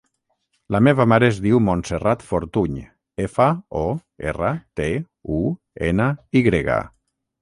La 0.75 0.79
meva 0.85 1.05
mare 1.11 1.27
es 1.33 1.41
diu 1.43 1.59
Montserrat 1.65 2.25
Fortuny: 2.29 2.79
efa, 3.27 3.49
o, 3.83 3.85
erra, 4.33 4.49
te, 4.81 4.89
u, 5.41 5.43
ena, 5.91 6.09
i 6.41 6.45
grega. 6.49 6.81